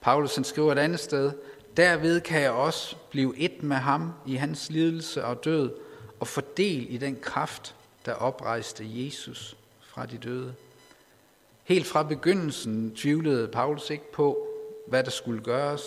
Paulus 0.00 0.34
han 0.34 0.44
skriver 0.44 0.72
et 0.72 0.78
andet 0.78 1.00
sted, 1.00 1.32
derved 1.76 2.20
kan 2.20 2.40
jeg 2.40 2.50
også 2.50 2.96
blive 3.10 3.38
et 3.38 3.62
med 3.62 3.76
ham 3.76 4.12
i 4.26 4.34
hans 4.34 4.70
lidelse 4.70 5.24
og 5.24 5.44
død, 5.44 5.72
og 6.20 6.28
fordel 6.28 6.86
i 6.94 6.96
den 6.96 7.18
kraft, 7.22 7.74
der 8.06 8.12
oprejste 8.12 8.84
Jesus 8.86 9.56
fra 9.80 10.06
de 10.06 10.18
døde. 10.18 10.54
Helt 11.64 11.86
fra 11.86 12.02
begyndelsen 12.02 12.94
tvivlede 12.96 13.48
Paulus 13.48 13.90
ikke 13.90 14.12
på, 14.12 14.48
hvad 14.86 15.04
der 15.04 15.10
skulle 15.10 15.42
gøres, 15.42 15.82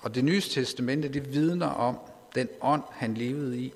og 0.00 0.14
det 0.14 0.24
nye 0.24 0.40
testamente, 0.40 1.08
det 1.08 1.32
vidner 1.32 1.66
om 1.66 1.98
den 2.34 2.48
ånd, 2.60 2.82
han 2.90 3.14
levede 3.14 3.58
i. 3.58 3.72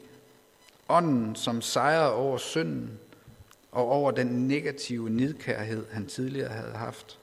Ånden, 0.88 1.37
som 1.37 1.62
sejrede 1.62 2.12
over 2.12 2.38
synden 2.38 2.99
og 3.72 3.88
over 3.88 4.11
den 4.11 4.49
negative 4.49 5.11
nidkærhed, 5.11 5.87
han 5.90 6.06
tidligere 6.06 6.49
havde 6.49 6.72
haft. 6.72 7.18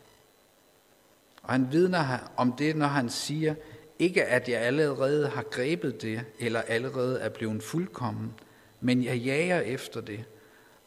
Og 1.50 1.54
han 1.54 1.72
vidner 1.72 2.32
om 2.38 2.52
det, 2.52 2.76
når 2.76 2.88
han 2.88 3.10
siger, 3.10 3.56
ikke 4.00 4.26
at 4.26 4.50
jeg 4.50 4.62
allerede 4.62 5.28
har 5.28 5.44
grebet 5.44 6.02
det, 6.02 6.22
eller 6.40 6.62
allerede 6.62 7.20
er 7.20 7.30
blevet 7.30 7.64
fuldkommen, 7.64 8.34
men 8.82 9.04
jeg 9.04 9.18
jager 9.18 9.60
efter 9.60 10.02
det, 10.02 10.24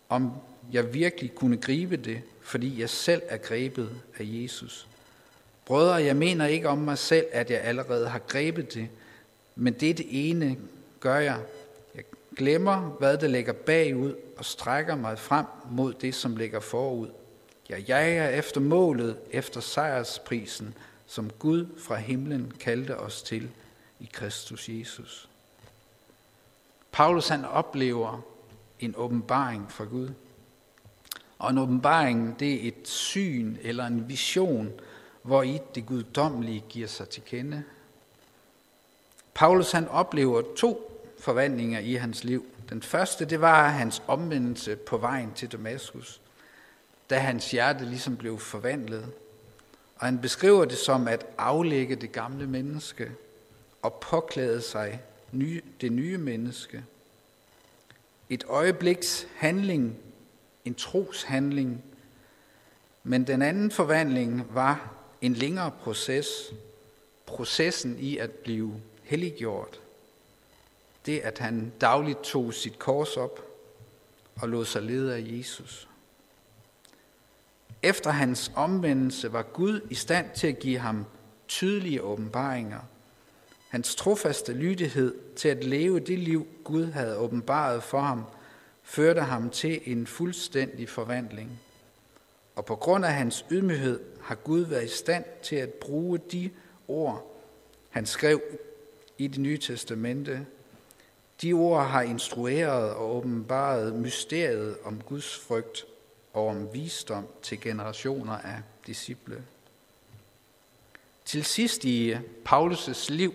om 0.09 0.33
jeg 0.73 0.95
virkelig 0.95 1.35
kunne 1.35 1.57
gribe 1.57 1.97
det, 1.97 2.23
fordi 2.40 2.81
jeg 2.81 2.90
selv 2.90 3.23
er 3.28 3.37
grebet 3.37 3.90
af 4.19 4.25
Jesus. 4.25 4.88
Brødre, 5.64 5.95
jeg 5.95 6.16
mener 6.16 6.47
ikke 6.47 6.69
om 6.69 6.78
mig 6.78 6.99
selv, 6.99 7.26
at 7.33 7.50
jeg 7.50 7.61
allerede 7.61 8.09
har 8.09 8.19
grebet 8.19 8.75
det, 8.75 8.88
men 9.57 9.73
det 9.73 9.99
det 9.99 10.07
ene 10.11 10.57
gør 11.00 11.19
jeg. 11.19 11.38
Jeg 11.95 12.04
glemmer, 12.37 12.97
hvad 12.99 13.19
der 13.19 13.28
ligger 13.28 13.52
bagud, 13.52 14.14
og 14.37 14.45
strækker 14.45 14.97
mig 14.97 15.19
frem 15.19 15.47
mod 15.71 15.92
det, 15.92 16.14
som 16.14 16.37
ligger 16.37 16.61
forud. 16.61 17.09
Jeg 17.72 17.80
jager 17.80 18.28
efter 18.28 18.60
målet, 18.60 19.18
efter 19.30 19.60
sejrsprisen, 19.60 20.74
som 21.06 21.30
Gud 21.38 21.66
fra 21.78 21.96
himlen 21.96 22.52
kaldte 22.60 22.98
os 22.98 23.22
til 23.22 23.50
i 24.00 24.10
Kristus 24.12 24.68
Jesus. 24.68 25.28
Paulus 26.92 27.28
han 27.28 27.44
oplever 27.44 28.20
en 28.80 28.94
åbenbaring 28.96 29.72
fra 29.72 29.84
Gud. 29.84 30.08
Og 31.38 31.50
en 31.50 31.58
åbenbaring, 31.58 32.40
det 32.40 32.54
er 32.54 32.68
et 32.68 32.88
syn 32.88 33.56
eller 33.62 33.86
en 33.86 34.08
vision, 34.08 34.72
hvor 35.22 35.42
i 35.42 35.60
det 35.74 35.86
guddommelige 35.86 36.64
giver 36.68 36.88
sig 36.88 37.08
til 37.08 37.22
kende. 37.22 37.62
Paulus 39.34 39.72
han 39.72 39.88
oplever 39.88 40.42
to 40.56 41.02
forvandlinger 41.18 41.80
i 41.80 41.94
hans 41.94 42.24
liv. 42.24 42.46
Den 42.68 42.82
første, 42.82 43.24
det 43.24 43.40
var 43.40 43.68
hans 43.68 44.02
omvendelse 44.06 44.76
på 44.76 44.96
vejen 44.96 45.32
til 45.34 45.52
Damaskus, 45.52 46.21
da 47.11 47.18
hans 47.18 47.50
hjerte 47.50 47.85
ligesom 47.85 48.16
blev 48.16 48.38
forvandlet. 48.38 49.12
Og 49.97 50.06
han 50.06 50.21
beskriver 50.21 50.64
det 50.64 50.78
som 50.78 51.09
at 51.09 51.26
aflægge 51.38 51.97
det 51.97 52.12
gamle 52.12 52.47
menneske 52.47 53.12
og 53.82 53.94
påklæde 53.94 54.61
sig 54.61 55.02
det 55.80 55.92
nye 55.92 56.18
menneske. 56.18 56.85
Et 58.30 58.44
øjebliks 58.49 59.26
handling, 59.37 59.97
en 60.64 60.75
troshandling, 60.75 61.85
men 63.02 63.26
den 63.26 63.42
anden 63.42 63.71
forvandling 63.71 64.47
var 64.54 64.94
en 65.21 65.35
længere 65.35 65.71
proces, 65.71 66.26
processen 67.26 67.99
i 67.99 68.16
at 68.18 68.30
blive 68.30 68.80
helliggjort. 69.02 69.80
Det, 71.06 71.21
at 71.21 71.38
han 71.38 71.73
dagligt 71.80 72.23
tog 72.23 72.54
sit 72.54 72.78
kors 72.78 73.16
op 73.16 73.40
og 74.37 74.49
lod 74.49 74.64
sig 74.64 74.82
lede 74.82 75.14
af 75.14 75.25
Jesus. 75.26 75.88
Efter 77.82 78.10
hans 78.10 78.52
omvendelse 78.54 79.32
var 79.32 79.42
Gud 79.42 79.80
i 79.90 79.94
stand 79.94 80.26
til 80.34 80.46
at 80.46 80.58
give 80.58 80.78
ham 80.78 81.04
tydelige 81.48 82.02
åbenbaringer. 82.02 82.80
Hans 83.68 83.94
trofaste 83.94 84.52
lydighed 84.52 85.14
til 85.36 85.48
at 85.48 85.64
leve 85.64 86.00
det 86.00 86.18
liv, 86.18 86.46
Gud 86.64 86.86
havde 86.86 87.16
åbenbaret 87.16 87.82
for 87.82 88.00
ham, 88.00 88.24
førte 88.82 89.20
ham 89.20 89.50
til 89.50 89.80
en 89.84 90.06
fuldstændig 90.06 90.88
forvandling. 90.88 91.60
Og 92.56 92.64
på 92.64 92.76
grund 92.76 93.04
af 93.04 93.12
hans 93.12 93.46
ydmyghed 93.50 94.00
har 94.22 94.34
Gud 94.34 94.60
været 94.60 94.84
i 94.84 94.96
stand 94.96 95.24
til 95.42 95.56
at 95.56 95.70
bruge 95.70 96.18
de 96.18 96.50
ord, 96.88 97.38
han 97.90 98.06
skrev 98.06 98.40
i 99.18 99.26
det 99.26 99.38
nye 99.38 99.58
testamente. 99.58 100.46
De 101.42 101.52
ord 101.52 101.86
har 101.86 102.02
instrueret 102.02 102.90
og 102.90 103.16
åbenbaret 103.16 103.94
mysteriet 103.94 104.76
om 104.84 105.00
Guds 105.00 105.36
frygt 105.36 105.86
og 106.32 106.46
om 106.46 106.74
visdom 106.74 107.26
til 107.42 107.60
generationer 107.60 108.32
af 108.32 108.62
disciple. 108.86 109.44
Til 111.24 111.44
sidst 111.44 111.84
i 111.84 112.14
Paulus' 112.48 113.12
liv 113.12 113.34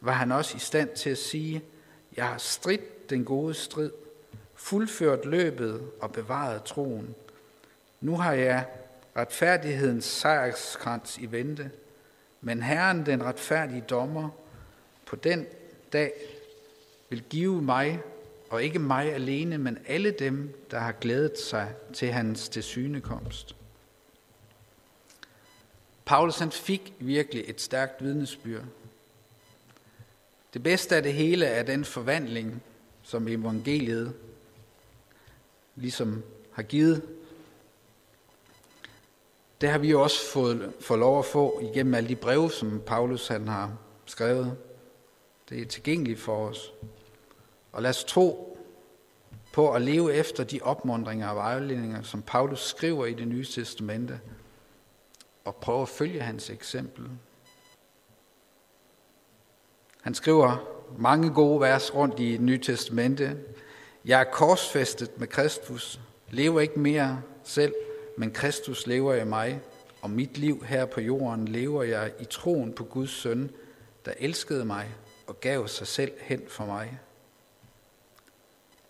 var 0.00 0.12
han 0.12 0.32
også 0.32 0.56
i 0.56 0.60
stand 0.60 0.88
til 0.96 1.10
at 1.10 1.18
sige, 1.18 1.62
jeg 2.16 2.28
har 2.28 2.38
stridt 2.38 3.10
den 3.10 3.24
gode 3.24 3.54
strid, 3.54 3.90
fuldført 4.54 5.24
løbet 5.24 5.90
og 6.00 6.12
bevaret 6.12 6.62
troen. 6.62 7.14
Nu 8.00 8.16
har 8.16 8.32
jeg 8.32 8.66
retfærdighedens 9.16 10.04
sejrskrans 10.04 11.18
i 11.18 11.32
vente, 11.32 11.70
men 12.40 12.62
Herren, 12.62 13.06
den 13.06 13.24
retfærdige 13.24 13.80
dommer, 13.80 14.28
på 15.06 15.16
den 15.16 15.46
dag 15.92 16.12
vil 17.08 17.22
give 17.30 17.62
mig 17.62 18.00
og 18.52 18.62
ikke 18.62 18.78
mig 18.78 19.14
alene, 19.14 19.58
men 19.58 19.78
alle 19.86 20.10
dem, 20.10 20.66
der 20.70 20.78
har 20.78 20.92
glædet 20.92 21.38
sig 21.38 21.74
til 21.92 22.12
hans 22.12 22.48
tilsynekomst. 22.48 23.56
Paulus 26.04 26.38
han 26.38 26.50
fik 26.50 26.94
virkelig 26.98 27.44
et 27.46 27.60
stærkt 27.60 28.04
vidnesbyrd. 28.04 28.64
Det 30.54 30.62
bedste 30.62 30.96
af 30.96 31.02
det 31.02 31.12
hele 31.12 31.46
er 31.46 31.62
den 31.62 31.84
forvandling, 31.84 32.62
som 33.02 33.28
evangeliet 33.28 34.14
ligesom 35.76 36.22
har 36.52 36.62
givet. 36.62 37.02
Det 39.60 39.68
har 39.68 39.78
vi 39.78 39.90
jo 39.90 40.02
også 40.02 40.30
fået, 40.32 40.72
fået 40.80 41.00
lov 41.00 41.18
at 41.18 41.24
få 41.24 41.60
igennem 41.60 41.94
alle 41.94 42.08
de 42.08 42.16
breve, 42.16 42.50
som 42.50 42.82
Paulus 42.86 43.28
han 43.28 43.48
har 43.48 43.76
skrevet. 44.06 44.56
Det 45.48 45.62
er 45.62 45.66
tilgængeligt 45.66 46.20
for 46.20 46.48
os. 46.48 46.72
Og 47.72 47.82
lad 47.82 47.90
os 47.90 48.04
tro 48.04 48.58
på 49.52 49.72
at 49.72 49.82
leve 49.82 50.14
efter 50.14 50.44
de 50.44 50.60
opmundringer 50.62 51.28
og 51.28 51.36
vejledninger, 51.36 52.02
som 52.02 52.22
Paulus 52.22 52.60
skriver 52.60 53.06
i 53.06 53.14
det 53.14 53.28
nye 53.28 53.44
testamente, 53.44 54.20
og 55.44 55.56
prøve 55.56 55.82
at 55.82 55.88
følge 55.88 56.20
hans 56.20 56.50
eksempel. 56.50 57.08
Han 60.02 60.14
skriver 60.14 60.56
mange 60.98 61.30
gode 61.30 61.60
vers 61.60 61.94
rundt 61.94 62.20
i 62.20 62.32
det 62.32 62.40
nye 62.40 62.58
testamente. 62.58 63.36
Jeg 64.04 64.20
er 64.20 64.24
korsfæstet 64.24 65.18
med 65.18 65.26
Kristus, 65.26 66.00
lever 66.30 66.60
ikke 66.60 66.80
mere 66.80 67.22
selv, 67.44 67.74
men 68.18 68.30
Kristus 68.30 68.86
lever 68.86 69.14
i 69.14 69.24
mig, 69.24 69.60
og 70.02 70.10
mit 70.10 70.38
liv 70.38 70.64
her 70.64 70.84
på 70.84 71.00
jorden 71.00 71.48
lever 71.48 71.82
jeg 71.82 72.12
i 72.20 72.24
troen 72.24 72.72
på 72.72 72.84
Guds 72.84 73.10
søn, 73.10 73.50
der 74.04 74.12
elskede 74.18 74.64
mig 74.64 74.88
og 75.26 75.40
gav 75.40 75.68
sig 75.68 75.86
selv 75.86 76.12
hen 76.20 76.42
for 76.48 76.64
mig. 76.64 76.98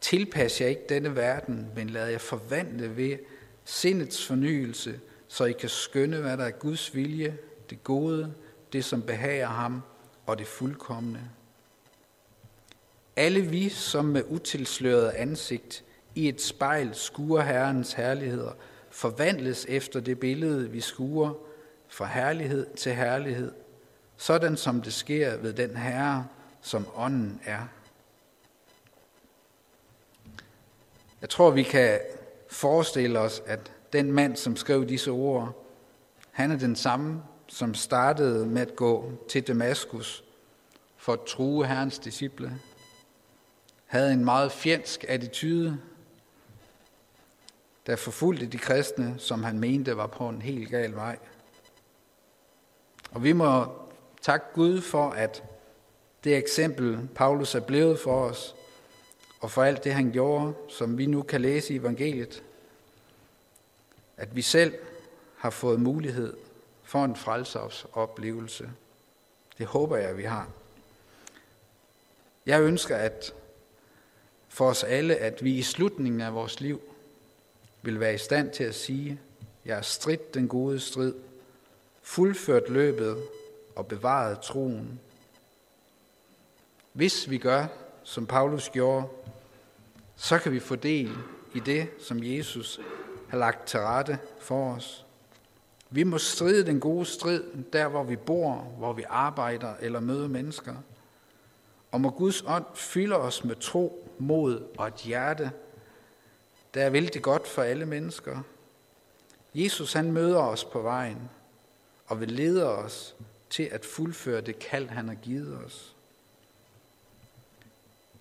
Tilpas 0.03 0.61
jer 0.61 0.67
ikke 0.67 0.83
denne 0.89 1.17
verden, 1.17 1.69
men 1.77 1.91
lad 1.91 2.09
jeg 2.09 2.21
forvandle 2.21 2.97
ved 2.97 3.19
sindets 3.65 4.27
fornyelse, 4.27 5.01
så 5.29 5.45
I 5.45 5.53
kan 5.53 5.69
skønne, 5.69 6.17
hvad 6.17 6.37
der 6.37 6.45
er 6.45 6.51
Guds 6.51 6.95
vilje, 6.95 7.37
det 7.71 7.85
gode, 7.85 8.35
det 8.73 8.85
som 8.85 9.03
behager 9.03 9.47
ham, 9.47 9.83
og 10.27 10.39
det 10.39 10.47
fuldkommende. 10.47 11.21
Alle 13.17 13.41
vi, 13.41 13.69
som 13.69 14.05
med 14.05 14.23
utilsløret 14.29 15.11
ansigt 15.11 15.85
i 16.15 16.29
et 16.29 16.43
spejl 16.43 16.95
skuer 16.95 17.43
Herrens 17.43 17.93
herligheder, 17.93 18.53
forvandles 18.91 19.67
efter 19.69 20.01
det 20.01 20.19
billede, 20.19 20.71
vi 20.71 20.81
skuer, 20.81 21.33
fra 21.89 22.07
herlighed 22.07 22.67
til 22.77 22.93
herlighed, 22.93 23.53
sådan 24.17 24.57
som 24.57 24.83
det 24.83 24.93
sker 24.93 25.37
ved 25.37 25.53
den 25.53 25.77
Herre, 25.77 26.27
som 26.63 26.87
ånden 26.95 27.41
er. 27.45 27.67
Jeg 31.23 31.31
tror, 31.31 31.51
vi 31.51 31.63
kan 31.63 32.01
forestille 32.49 33.19
os, 33.19 33.43
at 33.47 33.73
den 33.93 34.13
mand, 34.13 34.37
som 34.37 34.57
skrev 34.57 34.89
disse 34.89 35.11
ord, 35.11 35.67
han 36.31 36.51
er 36.51 36.59
den 36.59 36.77
samme, 36.77 37.23
som 37.47 37.75
startede 37.75 38.47
med 38.47 38.63
at 38.63 38.77
gå 38.77 39.13
til 39.29 39.47
Damaskus 39.47 40.25
for 40.97 41.13
at 41.13 41.21
true 41.21 41.67
Herrens 41.67 41.99
disciple, 41.99 42.59
havde 43.87 44.13
en 44.13 44.25
meget 44.25 44.53
fjendsk 44.53 45.05
attitude, 45.09 45.79
der 47.87 47.97
forfulgte 47.97 48.47
de 48.47 48.59
kristne, 48.59 49.15
som 49.19 49.43
han 49.43 49.59
mente 49.59 49.97
var 49.97 50.07
på 50.07 50.29
en 50.29 50.43
helt 50.43 50.71
gal 50.71 50.95
vej. 50.95 51.19
Og 53.11 53.25
vi 53.25 53.33
må 53.33 53.65
takke 54.23 54.47
Gud 54.55 54.81
for, 54.81 55.11
at 55.11 55.45
det 56.25 56.37
eksempel, 56.37 57.09
Paulus 57.15 57.55
er 57.55 57.61
blevet 57.61 58.01
for 58.01 58.25
os, 58.25 58.55
og 59.43 59.51
for 59.51 59.63
alt 59.63 59.85
det, 59.85 59.95
han 59.95 60.13
gjorde, 60.13 60.55
som 60.69 60.99
vi 60.99 61.07
nu 61.07 61.23
kan 61.23 61.41
læse 61.41 61.75
i 61.75 61.77
evangeliet, 61.77 62.43
at 64.17 64.37
vi 64.37 64.43
selv 64.43 64.75
har 65.37 65.51
fået 65.51 65.81
mulighed 65.81 66.37
for 66.83 67.05
en 67.05 67.17
frelsesoplevelse. 67.17 68.71
Det 69.59 69.67
håber 69.67 69.97
jeg, 69.97 70.17
vi 70.17 70.23
har. 70.23 70.49
Jeg 72.47 72.63
ønsker, 72.63 72.97
at 72.97 73.35
for 74.49 74.69
os 74.69 74.85
alle, 74.85 75.17
at 75.17 75.45
vi 75.45 75.59
i 75.59 75.63
slutningen 75.63 76.21
af 76.21 76.35
vores 76.35 76.61
liv 76.61 76.81
vil 77.83 78.01
være 78.01 78.15
i 78.15 78.19
stand 78.19 78.51
til 78.51 78.65
at 78.65 78.75
sige, 78.75 79.21
jeg 79.65 79.75
har 79.75 79.83
stridt 79.83 80.35
den 80.35 80.49
gode 80.49 80.81
strid, 80.81 81.15
fuldført 82.03 82.69
løbet 82.69 83.23
og 83.77 83.87
bevaret 83.87 84.41
troen. 84.41 85.01
Hvis 86.93 87.31
vi 87.31 87.39
gør, 87.39 87.67
som 88.03 88.27
Paulus 88.27 88.71
gjorde, 88.71 89.09
så 90.17 90.39
kan 90.39 90.53
vi 90.53 90.61
få 90.61 90.77
del 90.77 91.11
i 91.55 91.61
det, 91.61 91.91
som 91.99 92.25
Jesus 92.25 92.81
har 93.29 93.39
lagt 93.39 93.67
til 93.67 93.81
rette 93.81 94.19
for 94.41 94.75
os. 94.75 95.07
Vi 95.91 96.03
må 96.03 96.19
stride 96.19 96.67
den 96.67 96.81
gode 96.81 97.07
strid, 97.07 97.43
der 97.73 97.89
hvor 97.89 98.03
vi 98.03 98.17
bor, 98.17 98.55
hvor 98.55 98.93
vi 98.93 99.05
arbejder 99.09 99.75
eller 99.81 100.01
møder 100.01 100.29
mennesker. 100.29 100.75
Og 101.91 102.01
må 102.01 102.11
Guds 102.11 102.43
ånd 102.47 102.65
fylde 102.75 103.17
os 103.17 103.45
med 103.45 103.57
tro, 103.57 104.09
mod 104.19 104.63
og 104.79 104.89
et 104.89 104.95
hjerte, 104.95 105.51
der 106.75 106.85
er 106.85 106.91
vældig 106.91 107.23
godt 107.23 107.49
for 107.49 107.63
alle 107.63 107.87
mennesker. 107.87 108.43
Jesus 109.55 109.93
han 109.93 110.13
møder 110.13 110.39
os 110.39 110.65
på 110.65 110.81
vejen 110.81 111.31
og 112.07 112.21
vil 112.21 112.31
lede 112.31 112.77
os 112.77 113.17
til 113.51 113.63
at 113.63 113.85
fuldføre 113.85 114.41
det 114.41 114.59
kald, 114.59 114.89
han 114.89 115.09
har 115.09 115.15
givet 115.15 115.59
os. 115.67 115.97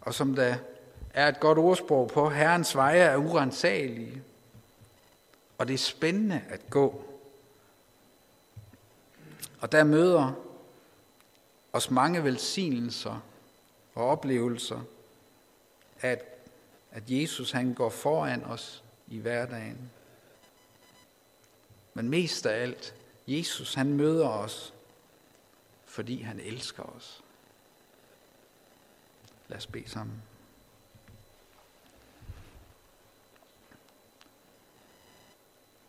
Og 0.02 0.14
som 0.14 0.36
der 0.36 0.56
er 1.14 1.28
et 1.28 1.40
godt 1.40 1.58
ordsprog 1.58 2.08
på, 2.08 2.30
Herrens 2.30 2.76
veje 2.76 3.00
er 3.00 3.18
urensagelige, 3.18 4.24
og 5.58 5.68
det 5.68 5.74
er 5.74 5.78
spændende 5.78 6.42
at 6.50 6.70
gå. 6.70 7.06
Og 9.62 9.72
der 9.72 9.84
møder 9.84 10.34
os 11.74 11.92
mange 11.92 12.24
velsignelser 12.24 13.20
og 13.96 14.06
oplevelser, 14.06 14.82
at, 16.02 16.24
at 16.92 17.04
Jesus 17.08 17.52
han 17.52 17.74
går 17.74 17.90
foran 17.90 18.44
os 18.44 18.84
i 19.08 19.18
hverdagen. 19.18 19.92
Men 21.94 22.10
mest 22.10 22.46
af 22.46 22.62
alt, 22.62 22.96
Jesus 23.28 23.74
han 23.74 23.94
møder 23.94 24.28
os, 24.28 24.74
fordi 25.86 26.22
han 26.22 26.40
elsker 26.40 26.84
os. 26.84 27.24
Lad 29.48 29.58
os 29.58 29.68
bede 29.68 29.90
sammen. 29.90 30.22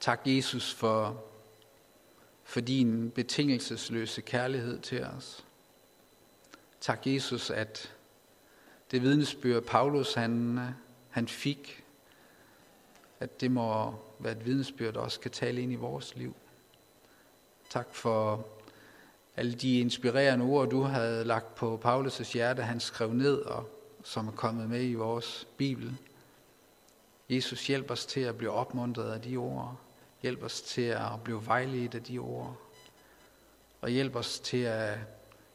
Tak, 0.02 0.20
Jesus, 0.26 0.74
for, 0.74 1.24
for 2.44 2.60
din 2.60 3.10
betingelsesløse 3.10 4.20
kærlighed 4.20 4.80
til 4.80 5.04
os. 5.04 5.44
Tak, 6.80 7.06
Jesus, 7.06 7.50
at 7.50 7.94
det 8.90 9.02
vidnesbyrd, 9.02 9.62
Paulus 9.62 10.14
han, 10.14 10.60
han 11.10 11.28
fik, 11.28 11.84
at 13.20 13.40
det 13.40 13.50
må 13.50 13.94
være 14.18 14.32
et 14.32 14.46
vidnesbyrd, 14.46 14.94
der 14.94 15.00
også 15.00 15.20
kan 15.20 15.30
tale 15.30 15.62
ind 15.62 15.72
i 15.72 15.76
vores 15.76 16.16
liv. 16.16 16.36
Tak 17.70 17.94
for 17.94 18.48
alle 19.36 19.54
de 19.54 19.80
inspirerende 19.80 20.44
ord, 20.44 20.70
du 20.70 20.82
havde 20.82 21.24
lagt 21.24 21.54
på 21.54 21.80
Paulus' 21.84 22.32
hjerte, 22.32 22.62
han 22.62 22.80
skrev 22.80 23.12
ned, 23.12 23.36
og 23.36 23.68
som 24.04 24.28
er 24.28 24.32
kommet 24.32 24.68
med 24.68 24.84
i 24.84 24.94
vores 24.94 25.48
Bibel. 25.56 25.96
Jesus, 27.30 27.66
hjælp 27.66 27.90
os 27.90 28.06
til 28.06 28.20
at 28.20 28.38
blive 28.38 28.50
opmuntret 28.50 29.12
af 29.12 29.20
de 29.20 29.36
ord. 29.36 29.80
Hjælp 30.22 30.42
os 30.42 30.62
til 30.62 30.82
at 30.82 31.24
blive 31.24 31.46
vejledt 31.46 31.94
af 31.94 32.02
de 32.02 32.18
ord. 32.18 32.56
Og 33.80 33.90
hjælp 33.90 34.16
os 34.16 34.40
til 34.40 34.62
at, 34.62 34.98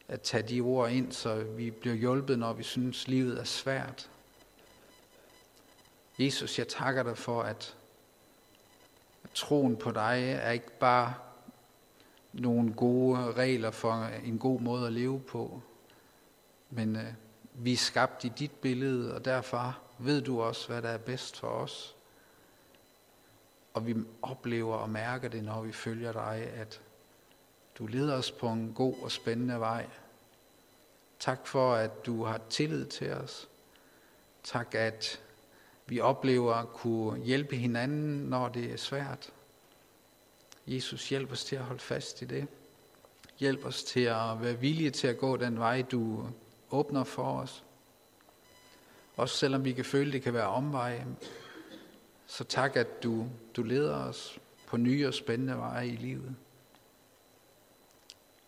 at 0.07 0.21
tage 0.21 0.43
de 0.43 0.61
ord 0.61 0.91
ind, 0.91 1.11
så 1.11 1.43
vi 1.43 1.71
bliver 1.71 1.95
hjulpet, 1.95 2.39
når 2.39 2.53
vi 2.53 2.63
synes, 2.63 3.07
livet 3.07 3.39
er 3.39 3.43
svært. 3.43 4.09
Jesus, 6.19 6.59
jeg 6.59 6.67
takker 6.67 7.03
dig 7.03 7.17
for, 7.17 7.41
at, 7.41 7.75
at 9.23 9.29
troen 9.33 9.77
på 9.77 9.91
dig 9.91 10.23
er 10.41 10.51
ikke 10.51 10.79
bare 10.79 11.13
nogle 12.33 12.73
gode 12.73 13.31
regler 13.31 13.71
for 13.71 13.93
en 14.23 14.39
god 14.39 14.59
måde 14.59 14.87
at 14.87 14.93
leve 14.93 15.19
på, 15.19 15.61
men 16.69 16.95
øh, 16.95 17.13
vi 17.53 17.73
er 17.73 17.77
skabt 17.77 18.23
i 18.25 18.31
dit 18.39 18.51
billede, 18.51 19.15
og 19.15 19.25
derfor 19.25 19.79
ved 19.99 20.21
du 20.21 20.41
også, 20.41 20.67
hvad 20.67 20.81
der 20.81 20.89
er 20.89 20.97
bedst 20.97 21.39
for 21.39 21.47
os. 21.47 21.96
Og 23.77 23.87
vi 23.87 23.95
oplever 24.21 24.75
og 24.75 24.89
mærker 24.89 25.27
det, 25.27 25.43
når 25.43 25.61
vi 25.61 25.71
følger 25.71 26.11
dig, 26.11 26.49
at 26.55 26.81
du 27.77 27.87
leder 27.87 28.15
os 28.15 28.31
på 28.31 28.49
en 28.49 28.73
god 28.73 28.95
og 29.01 29.11
spændende 29.11 29.59
vej. 29.59 29.85
Tak 31.19 31.47
for, 31.47 31.73
at 31.73 32.05
du 32.05 32.23
har 32.23 32.41
tillid 32.49 32.85
til 32.85 33.13
os. 33.13 33.49
Tak, 34.43 34.75
at 34.75 35.21
vi 35.85 35.99
oplever 35.99 36.53
at 36.53 36.69
kunne 36.69 37.23
hjælpe 37.23 37.55
hinanden, 37.55 38.29
når 38.29 38.49
det 38.49 38.71
er 38.71 38.77
svært. 38.77 39.29
Jesus, 40.67 41.09
hjælp 41.09 41.31
os 41.31 41.45
til 41.45 41.55
at 41.55 41.63
holde 41.63 41.81
fast 41.81 42.21
i 42.21 42.25
det. 42.25 42.47
Hjælp 43.39 43.65
os 43.65 43.83
til 43.83 44.03
at 44.03 44.41
være 44.41 44.59
villige 44.59 44.91
til 44.91 45.07
at 45.07 45.17
gå 45.17 45.37
den 45.37 45.59
vej, 45.59 45.81
du 45.81 46.27
åbner 46.71 47.03
for 47.03 47.41
os. 47.41 47.63
Også 49.15 49.37
selvom 49.37 49.65
vi 49.65 49.71
kan 49.71 49.85
føle, 49.85 50.11
det 50.11 50.21
kan 50.21 50.33
være 50.33 50.47
omveje, 50.47 51.07
så 52.27 52.43
tak, 52.43 52.75
at 52.75 53.03
du, 53.03 53.27
du 53.55 53.63
leder 53.63 53.95
os 53.95 54.39
på 54.67 54.77
nye 54.77 55.07
og 55.07 55.13
spændende 55.13 55.57
veje 55.57 55.87
i 55.87 55.95
livet. 55.95 56.35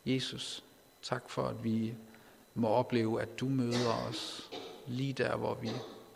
Jesus, 0.05 0.63
tak 1.01 1.29
for, 1.29 1.47
at 1.47 1.63
vi 1.63 1.95
må 2.53 2.67
opleve, 2.67 3.21
at 3.21 3.39
du 3.39 3.49
møder 3.49 4.07
os 4.09 4.51
lige 4.87 5.13
der, 5.13 5.35
hvor 5.35 5.53
vi 5.53 5.71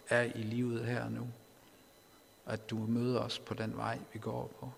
er 0.10 0.21
i 0.21 0.43
livet 0.43 0.86
her 0.86 1.10
nu. 1.10 1.28
At 2.45 2.69
du 2.69 2.78
møder 2.78 3.19
os 3.19 3.39
på 3.39 3.54
den 3.54 3.78
vej, 3.78 3.99
vi 4.13 4.19
går 4.19 4.52
på. 4.60 4.71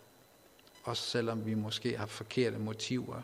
Også 0.83 1.03
selvom 1.03 1.45
vi 1.45 1.53
måske 1.53 1.97
har 1.97 2.05
forkerte 2.05 2.57
motiver 2.57 3.21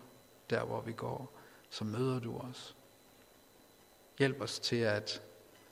der, 0.50 0.64
hvor 0.64 0.82
vi 0.82 0.94
går, 0.94 1.32
så 1.70 1.84
møder 1.84 2.20
du 2.20 2.38
os. 2.38 2.76
Hjælp 4.20 4.42
os 4.42 4.60
til 4.60 4.76
at 4.76 5.22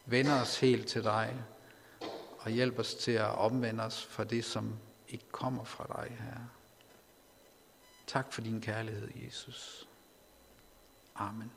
vende 0.05 0.41
os 0.41 0.59
helt 0.59 0.87
til 0.87 1.03
dig, 1.03 1.35
og 2.39 2.51
hjælp 2.51 2.79
os 2.79 2.95
til 2.95 3.11
at 3.11 3.35
omvende 3.35 3.83
os 3.83 4.03
for 4.03 4.23
det, 4.23 4.45
som 4.45 4.75
ikke 5.07 5.25
kommer 5.31 5.63
fra 5.63 5.85
dig, 5.87 6.17
Herre. 6.19 6.49
Tak 8.07 8.33
for 8.33 8.41
din 8.41 8.61
kærlighed, 8.61 9.09
Jesus. 9.25 9.87
Amen. 11.15 11.51